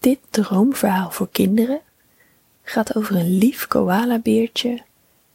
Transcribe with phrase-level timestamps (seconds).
[0.00, 1.80] Dit droomverhaal voor kinderen
[2.62, 4.82] gaat over een lief koalabeertje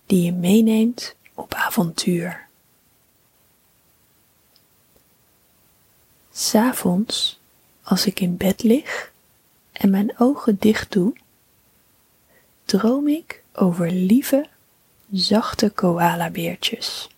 [0.05, 2.47] die je meeneemt op avontuur.
[6.31, 7.39] S'avonds,
[7.83, 9.11] als ik in bed lig
[9.71, 11.13] en mijn ogen dicht doe,
[12.63, 14.47] droom ik over lieve,
[15.11, 17.09] zachte koalabeertjes.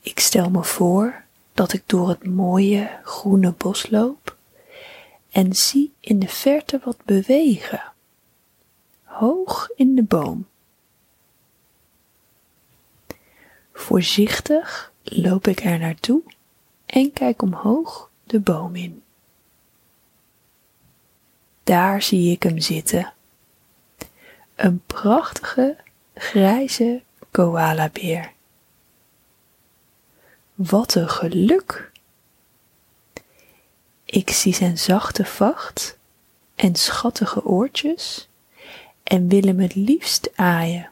[0.00, 1.24] Ik stel me voor
[1.54, 4.35] dat ik door het mooie groene bos loop
[5.36, 7.92] en zie in de verte wat bewegen,
[9.02, 10.46] hoog in de boom.
[13.72, 16.22] Voorzichtig loop ik er naartoe
[16.86, 19.02] en kijk omhoog de boom in.
[21.64, 23.12] Daar zie ik hem zitten.
[24.54, 25.76] Een prachtige
[26.14, 28.32] grijze koalabeer.
[30.54, 31.92] Wat een geluk!
[34.06, 35.98] Ik zie zijn zachte vacht
[36.54, 38.28] en schattige oortjes
[39.02, 40.90] en wil hem het liefst aaien.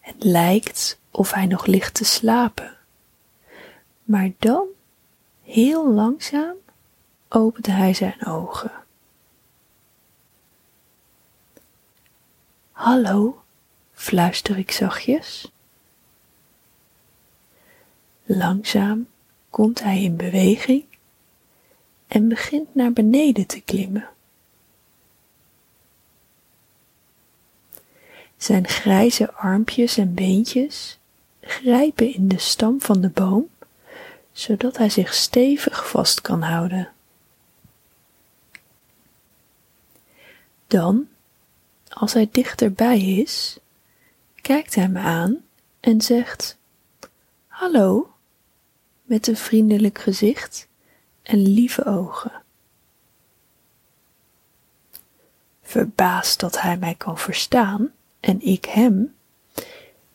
[0.00, 2.76] Het lijkt of hij nog ligt te slapen,
[4.04, 4.66] maar dan,
[5.42, 6.56] heel langzaam,
[7.28, 8.72] opent hij zijn ogen.
[12.72, 13.42] Hallo,
[13.92, 15.50] fluister ik zachtjes.
[18.24, 19.06] Langzaam
[19.50, 20.84] komt hij in beweging
[22.06, 24.08] en begint naar beneden te klimmen.
[28.36, 30.98] Zijn grijze armpjes en beentjes
[31.40, 33.48] grijpen in de stam van de boom,
[34.32, 36.90] zodat hij zich stevig vast kan houden.
[40.66, 41.08] Dan,
[41.88, 43.58] als hij dichterbij is,
[44.34, 45.44] kijkt hij me aan
[45.80, 46.56] en zegt:
[47.46, 48.14] Hallo,
[49.06, 50.68] met een vriendelijk gezicht
[51.22, 52.42] en lieve ogen.
[55.62, 59.14] Verbaasd dat hij mij kan verstaan en ik hem,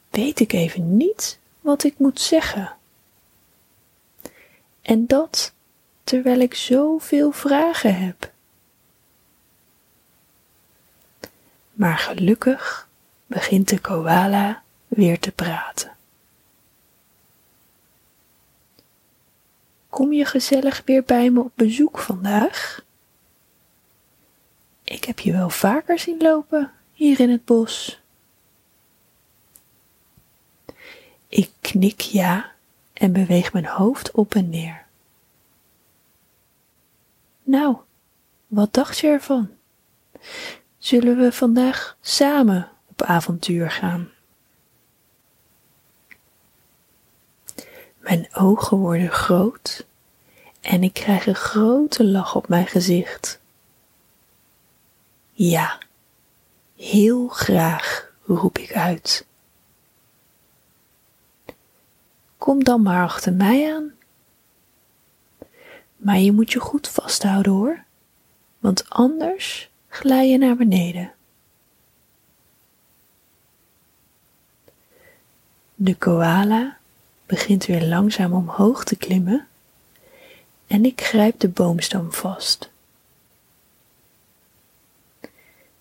[0.10, 2.76] weet ik even niet wat ik moet zeggen.
[4.82, 5.54] En dat
[6.04, 8.32] terwijl ik zoveel vragen heb.
[11.74, 12.88] Maar gelukkig
[13.26, 15.96] begint de koala weer te praten.
[20.02, 22.86] Kom je gezellig weer bij me op bezoek vandaag?
[24.84, 28.02] Ik heb je wel vaker zien lopen hier in het bos.
[31.28, 32.52] Ik knik ja
[32.94, 34.86] en beweeg mijn hoofd op en neer.
[37.44, 37.78] Nou,
[38.48, 39.50] wat dacht je ervan?
[40.78, 44.10] Zullen we vandaag samen op avontuur gaan?
[47.98, 49.90] Mijn ogen worden groot
[50.62, 53.40] en ik krijg een grote lach op mijn gezicht.
[55.32, 55.78] Ja,
[56.76, 59.26] heel graag, roep ik uit.
[62.38, 63.92] Kom dan maar achter mij aan.
[65.98, 67.84] Maar je moet je goed vasthouden hoor,
[68.60, 71.14] want anders glij je naar beneden.
[75.76, 76.78] De koala
[77.26, 79.48] begint weer langzaam omhoog te klimmen
[80.72, 82.70] en ik grijp de boomstam vast.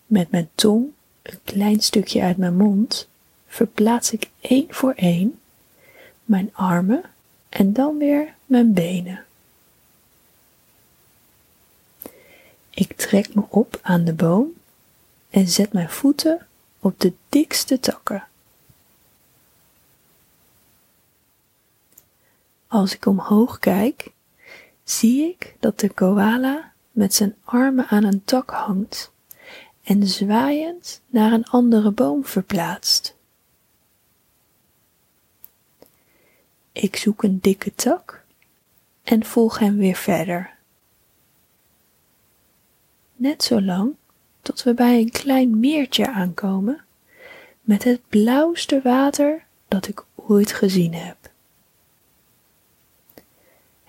[0.06, 0.92] Met mijn tong
[1.22, 3.08] een klein stukje uit mijn mond
[3.46, 5.40] verplaats ik één voor één
[6.24, 7.02] mijn armen
[7.48, 9.24] en dan weer mijn benen.
[12.70, 14.52] Ik trek me op aan de boom
[15.30, 16.46] en zet mijn voeten
[16.80, 18.28] op de dikste takken.
[22.66, 24.10] Als ik omhoog kijk,
[24.90, 29.12] zie ik dat de koala met zijn armen aan een tak hangt
[29.82, 33.16] en zwaaiend naar een andere boom verplaatst.
[36.72, 38.24] Ik zoek een dikke tak
[39.02, 40.56] en volg hem weer verder.
[43.16, 43.94] Net zo lang
[44.42, 46.84] tot we bij een klein meertje aankomen
[47.60, 51.19] met het blauwste water dat ik ooit gezien heb.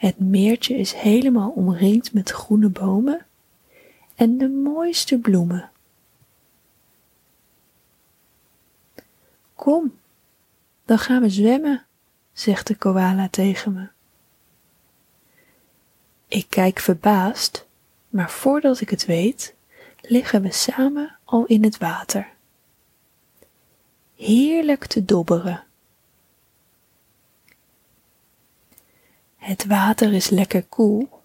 [0.02, 3.26] Het meertje is helemaal omringd met groene bomen
[4.16, 5.72] en de mooiste bloemen.
[9.56, 9.98] Kom,
[10.86, 11.86] dan gaan we zwemmen,
[12.34, 13.88] zegt de koala tegen me.
[16.28, 17.66] Ik kijk verbaasd,
[18.10, 19.54] maar voordat ik het weet,
[20.02, 22.30] liggen we samen al in het water.
[24.16, 25.64] Heerlijk te dobberen.
[29.42, 31.24] Het water is lekker koel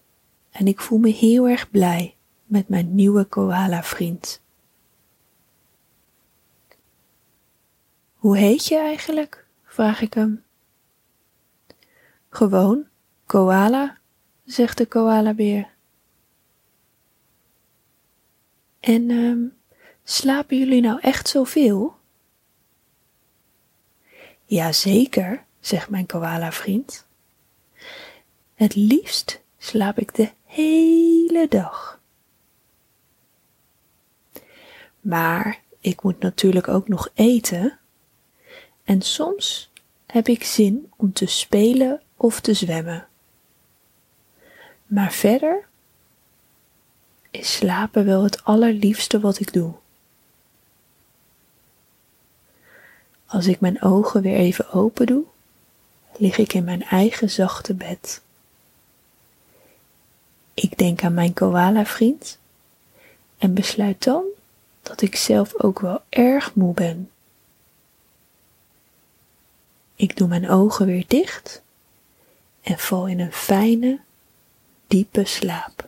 [0.51, 2.15] en ik voel me heel erg blij
[2.45, 4.41] met mijn nieuwe koala-vriend.
[8.15, 9.45] Hoe heet je eigenlijk?
[9.65, 10.43] vraag ik hem.
[12.29, 12.87] Gewoon,
[13.25, 13.97] koala,
[14.45, 15.69] zegt de koalabeer.
[18.79, 19.57] En um,
[20.03, 21.95] slapen jullie nou echt zoveel?
[24.45, 27.06] Jazeker, zegt mijn koala-vriend.
[28.57, 31.99] Het liefst slaap ik de hele dag.
[35.01, 37.79] Maar ik moet natuurlijk ook nog eten.
[38.83, 39.69] En soms
[40.05, 43.07] heb ik zin om te spelen of te zwemmen.
[44.85, 45.67] Maar verder
[47.31, 49.73] is slapen wel het allerliefste wat ik doe.
[53.25, 55.23] Als ik mijn ogen weer even open doe,
[56.17, 58.21] lig ik in mijn eigen zachte bed.
[60.59, 62.37] Ik denk aan mijn koala-vriend
[63.37, 64.23] en besluit dan
[64.81, 67.11] dat ik zelf ook wel erg moe ben.
[69.95, 71.61] Ik doe mijn ogen weer dicht
[72.61, 73.99] en val in een fijne,
[74.87, 75.87] diepe slaap.